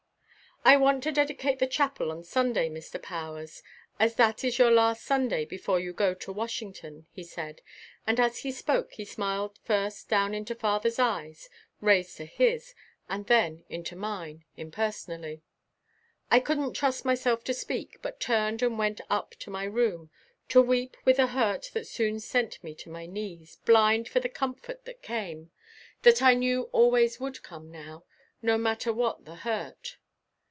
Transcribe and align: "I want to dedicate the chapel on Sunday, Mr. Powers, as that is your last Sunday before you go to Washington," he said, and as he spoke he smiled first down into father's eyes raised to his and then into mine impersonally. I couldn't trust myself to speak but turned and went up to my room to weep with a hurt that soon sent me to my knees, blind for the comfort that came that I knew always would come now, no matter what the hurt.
"I 0.63 0.77
want 0.77 1.01
to 1.05 1.11
dedicate 1.11 1.57
the 1.57 1.65
chapel 1.65 2.11
on 2.11 2.23
Sunday, 2.23 2.69
Mr. 2.69 3.01
Powers, 3.01 3.63
as 3.99 4.13
that 4.13 4.43
is 4.43 4.59
your 4.59 4.69
last 4.69 5.01
Sunday 5.03 5.43
before 5.43 5.79
you 5.79 5.91
go 5.91 6.13
to 6.13 6.31
Washington," 6.31 7.07
he 7.11 7.23
said, 7.23 7.61
and 8.05 8.19
as 8.19 8.37
he 8.41 8.51
spoke 8.51 8.93
he 8.93 9.03
smiled 9.03 9.57
first 9.63 10.07
down 10.07 10.35
into 10.35 10.53
father's 10.53 10.99
eyes 10.99 11.49
raised 11.79 12.15
to 12.17 12.25
his 12.25 12.75
and 13.09 13.25
then 13.25 13.63
into 13.69 13.95
mine 13.95 14.45
impersonally. 14.55 15.41
I 16.29 16.39
couldn't 16.39 16.73
trust 16.75 17.05
myself 17.05 17.43
to 17.45 17.55
speak 17.55 17.97
but 18.03 18.19
turned 18.19 18.61
and 18.61 18.77
went 18.77 19.01
up 19.09 19.31
to 19.39 19.49
my 19.49 19.63
room 19.63 20.11
to 20.49 20.61
weep 20.61 20.95
with 21.05 21.17
a 21.17 21.25
hurt 21.33 21.71
that 21.73 21.87
soon 21.87 22.19
sent 22.19 22.63
me 22.63 22.75
to 22.75 22.89
my 22.91 23.07
knees, 23.07 23.55
blind 23.65 24.07
for 24.07 24.19
the 24.19 24.29
comfort 24.29 24.85
that 24.85 25.01
came 25.01 25.49
that 26.03 26.21
I 26.21 26.35
knew 26.35 26.69
always 26.71 27.19
would 27.19 27.41
come 27.41 27.71
now, 27.71 28.03
no 28.43 28.59
matter 28.59 28.93
what 28.93 29.25
the 29.25 29.37
hurt. 29.37 29.97